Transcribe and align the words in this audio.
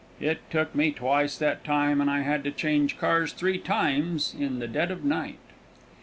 It 0.19 0.39
took 0.49 0.73
me 0.73 0.89
twice 0.89 1.37
that 1.37 1.63
time, 1.63 2.01
and 2.01 2.09
I 2.09 2.21
had 2.21 2.43
to 2.45 2.49
change 2.51 2.97
cars 2.97 3.33
three 3.33 3.59
times 3.59 4.33
in 4.33 4.57
the 4.57 4.67
dead 4.67 4.89
of 4.89 5.03
night. 5.05 5.37